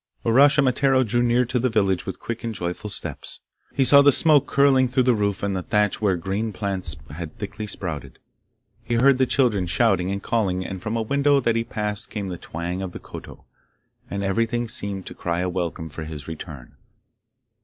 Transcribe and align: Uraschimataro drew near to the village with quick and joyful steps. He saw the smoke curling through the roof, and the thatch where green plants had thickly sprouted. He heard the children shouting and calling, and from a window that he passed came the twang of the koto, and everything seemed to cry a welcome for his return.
Uraschimataro 0.25 1.03
drew 1.03 1.21
near 1.21 1.45
to 1.45 1.59
the 1.59 1.69
village 1.69 2.07
with 2.07 2.19
quick 2.19 2.43
and 2.43 2.55
joyful 2.55 2.89
steps. 2.89 3.39
He 3.75 3.83
saw 3.85 4.01
the 4.01 4.11
smoke 4.11 4.47
curling 4.47 4.87
through 4.87 5.03
the 5.03 5.13
roof, 5.13 5.43
and 5.43 5.55
the 5.55 5.61
thatch 5.61 6.01
where 6.01 6.17
green 6.17 6.51
plants 6.53 6.95
had 7.11 7.37
thickly 7.37 7.67
sprouted. 7.67 8.17
He 8.83 8.95
heard 8.95 9.19
the 9.19 9.27
children 9.27 9.67
shouting 9.67 10.09
and 10.09 10.23
calling, 10.23 10.65
and 10.65 10.81
from 10.81 10.97
a 10.97 11.03
window 11.03 11.39
that 11.41 11.55
he 11.55 11.63
passed 11.63 12.09
came 12.09 12.29
the 12.29 12.39
twang 12.39 12.81
of 12.81 12.93
the 12.93 12.99
koto, 12.99 13.45
and 14.09 14.23
everything 14.23 14.67
seemed 14.67 15.05
to 15.05 15.13
cry 15.13 15.41
a 15.41 15.47
welcome 15.49 15.87
for 15.87 16.03
his 16.03 16.27
return. 16.27 16.77